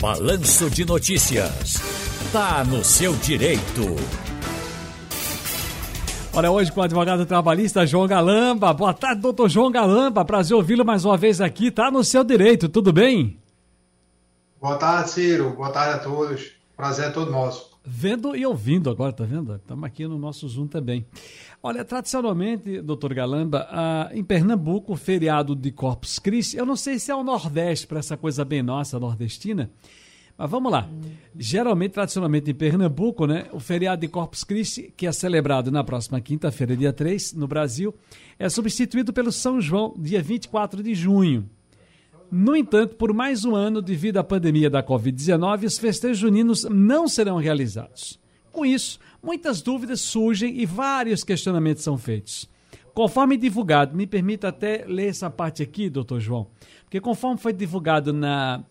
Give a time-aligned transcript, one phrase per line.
[0.00, 1.80] Balanço de Notícias.
[2.30, 3.96] Tá no seu direito.
[6.34, 8.74] Olha, hoje com o advogado trabalhista João Galamba.
[8.74, 10.22] Boa tarde, doutor João Galamba.
[10.22, 11.70] Prazer ouvi-lo mais uma vez aqui.
[11.70, 13.38] Tá no seu direito, tudo bem?
[14.60, 15.54] Boa tarde, Ciro.
[15.56, 16.52] Boa tarde a todos.
[16.76, 17.75] Prazer é todo nosso.
[17.88, 19.54] Vendo e ouvindo agora, tá vendo?
[19.54, 21.06] Estamos aqui no nosso Zoom também.
[21.62, 26.98] Olha, tradicionalmente, doutor Galamba, ah, em Pernambuco, o feriado de Corpus Christi, eu não sei
[26.98, 29.70] se é o Nordeste, para essa coisa bem nossa, nordestina,
[30.36, 30.88] mas vamos lá.
[31.38, 36.20] Geralmente, tradicionalmente em Pernambuco, né, o feriado de Corpus Christi, que é celebrado na próxima
[36.20, 37.94] quinta-feira, dia 3, no Brasil,
[38.36, 41.48] é substituído pelo São João, dia 24 de junho.
[42.30, 47.06] No entanto, por mais um ano, devido à pandemia da Covid-19, os festejos juninos não
[47.08, 48.18] serão realizados.
[48.50, 52.48] Com isso, muitas dúvidas surgem e vários questionamentos são feitos.
[52.94, 56.48] Conforme divulgado, me permita até ler essa parte aqui, doutor João,
[56.82, 58.64] porque conforme foi divulgado na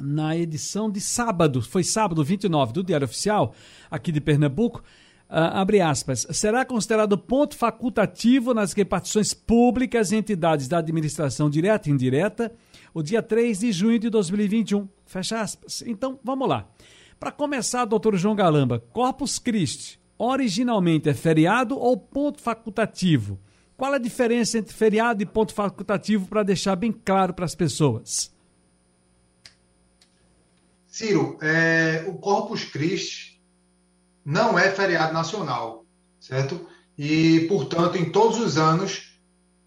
[0.00, 3.52] na edição de sábado, foi sábado 29 do Diário Oficial,
[3.90, 4.82] aqui de Pernambuco,
[5.28, 11.92] abre aspas, será considerado ponto facultativo nas repartições públicas e entidades da administração direta e
[11.92, 12.52] indireta
[12.94, 14.88] o dia 3 de junho de 2021.
[15.04, 15.82] Fecha aspas.
[15.86, 16.68] Então, vamos lá.
[17.20, 23.38] Para começar, doutor João Galamba, Corpus Christi originalmente é feriado ou ponto facultativo?
[23.76, 28.34] Qual a diferença entre feriado e ponto facultativo para deixar bem claro para as pessoas?
[30.88, 33.37] Ciro, é, o Corpus Christi
[34.28, 35.86] não é feriado nacional,
[36.20, 36.68] certo?
[36.98, 39.18] E, portanto, em todos os anos,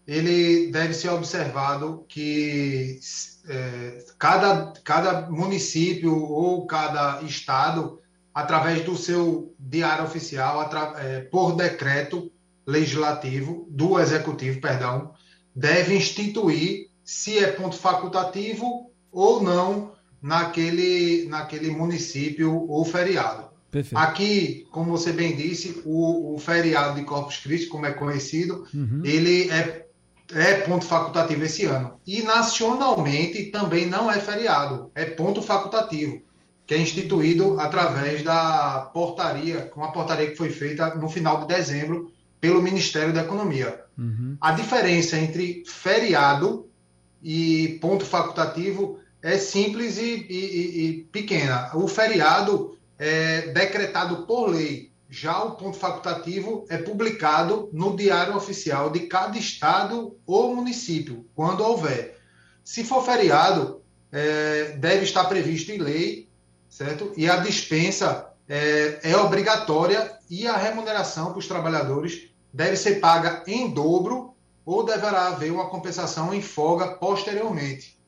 [0.06, 3.00] ele deve ser observado que
[3.48, 7.98] é, cada, cada município ou cada estado,
[8.32, 12.30] através do seu diário oficial, é, por decreto
[12.64, 15.12] legislativo, do executivo, perdão,
[15.52, 19.90] deve instituir se é ponto facultativo ou não
[20.22, 23.51] naquele, naquele município ou feriado.
[23.72, 23.98] Perfeito.
[23.98, 29.00] Aqui, como você bem disse, o, o, feriado de Corpus Christi, como é conhecido, uhum.
[29.02, 29.86] ele é,
[30.34, 31.98] é ponto facultativo esse ano.
[32.06, 36.20] E nacionalmente também não é feriado, é ponto facultativo,
[36.66, 41.54] que é instituído através da portaria, com a portaria que foi feita no final de
[41.54, 43.80] dezembro pelo Ministério da Economia.
[43.96, 44.36] Uhum.
[44.38, 46.68] A diferença entre feriado
[47.22, 51.70] e ponto facultativo é simples e, e, e pequena.
[51.74, 54.92] O feriado é decretado por lei.
[55.10, 61.64] Já o ponto facultativo é publicado no Diário Oficial de cada estado ou município, quando
[61.64, 62.16] houver.
[62.62, 63.82] Se for feriado,
[64.12, 66.28] é, deve estar previsto em lei,
[66.68, 67.12] certo?
[67.16, 73.42] E a dispensa é, é obrigatória e a remuneração para os trabalhadores deve ser paga
[73.48, 74.32] em dobro
[74.64, 78.00] ou deverá haver uma compensação em folga posteriormente.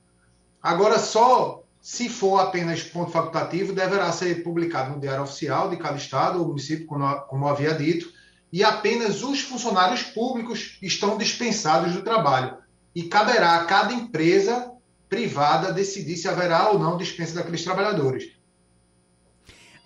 [0.63, 5.99] Agora, só se for apenas ponto facultativo, deverá ser publicado no Diário Oficial de cada
[5.99, 8.11] estado ou município, como, como havia dito,
[8.51, 12.57] e apenas os funcionários públicos estão dispensados do trabalho.
[12.95, 14.73] E caberá a cada empresa
[15.11, 18.33] privada decidir se haverá ou não dispensa daqueles trabalhadores.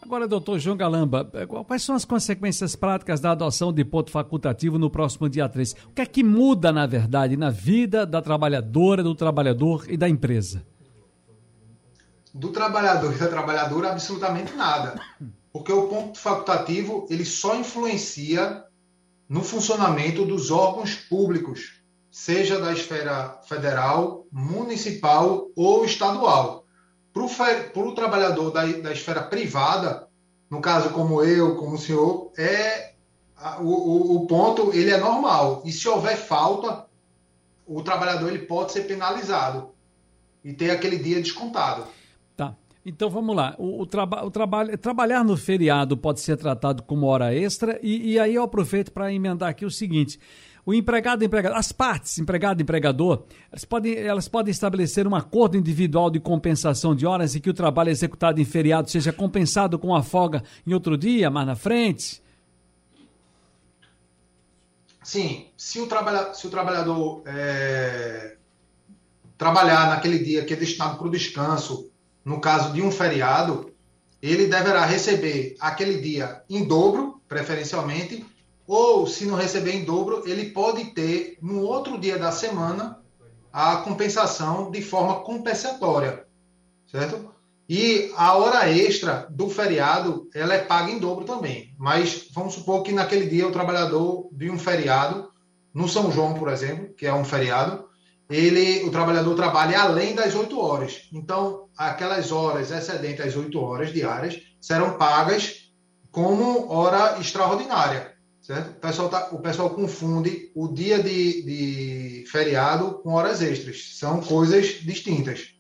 [0.00, 4.78] Agora, doutor João Galamba, eh, quais são as consequências práticas da adoção de ponto facultativo
[4.78, 5.72] no próximo dia 3?
[5.86, 10.08] O que é que muda, na verdade, na vida da trabalhadora, do trabalhador e da
[10.08, 10.64] empresa?
[12.38, 14.94] Do trabalhador e da trabalhadora, absolutamente nada.
[15.52, 18.64] Porque o ponto facultativo ele só influencia
[19.28, 21.82] no funcionamento dos órgãos públicos,
[22.12, 26.64] seja da esfera federal, municipal ou estadual.
[27.12, 30.06] Para o trabalhador da, da esfera privada,
[30.48, 32.92] no caso como eu, como o senhor, é
[33.58, 35.62] o, o, o, ponto ele é normal.
[35.64, 36.86] E se houver falta,
[37.66, 39.70] o trabalhador ele pode ser penalizado
[40.44, 41.97] e ter aquele dia descontado.
[42.38, 42.54] Tá.
[42.86, 43.56] Então vamos lá.
[43.58, 48.12] O, o, traba o trabalho, trabalhar no feriado pode ser tratado como hora extra, e,
[48.12, 50.20] e aí eu aproveito para emendar aqui o seguinte:
[50.64, 55.56] o empregado empregador, as partes, empregado e empregador, elas podem, elas podem estabelecer um acordo
[55.56, 59.92] individual de compensação de horas e que o trabalho executado em feriado seja compensado com
[59.92, 62.22] a folga em outro dia, mais na frente?
[65.02, 68.36] Sim, se o, trabalha, se o trabalhador é,
[69.36, 71.90] trabalhar naquele dia que é destinado para o descanso,
[72.28, 73.72] no caso de um feriado,
[74.20, 78.22] ele deverá receber aquele dia em dobro, preferencialmente,
[78.66, 83.00] ou se não receber em dobro, ele pode ter no outro dia da semana
[83.50, 86.26] a compensação de forma compensatória,
[86.86, 87.32] certo?
[87.66, 91.74] E a hora extra do feriado, ela é paga em dobro também.
[91.78, 95.30] Mas vamos supor que naquele dia o trabalhador de um feriado,
[95.72, 97.87] no São João, por exemplo, que é um feriado,
[98.28, 101.08] ele, o trabalhador trabalha além das 8 horas.
[101.12, 105.70] Então, aquelas horas excedentes às 8 horas diárias serão pagas
[106.10, 108.14] como hora extraordinária.
[108.40, 108.70] Certo?
[108.70, 113.96] O, pessoal tá, o pessoal confunde o dia de, de feriado com horas extras.
[113.98, 115.54] São coisas distintas.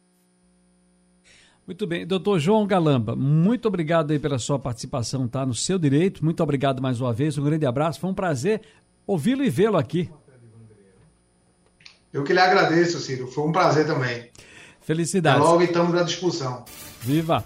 [1.66, 2.06] Muito bem.
[2.06, 5.44] Doutor João Galamba, muito obrigado aí pela sua participação, tá?
[5.44, 6.24] No seu direito.
[6.24, 7.36] Muito obrigado mais uma vez.
[7.36, 8.00] Um grande abraço.
[8.00, 8.62] Foi um prazer
[9.06, 10.10] ouvi-lo e vê-lo aqui.
[12.12, 13.26] Eu que lhe agradeço, Ciro.
[13.26, 14.30] Foi um prazer também.
[14.80, 15.40] Felicidades.
[15.40, 16.64] Até logo e estamos à discussão.
[17.02, 17.44] Viva!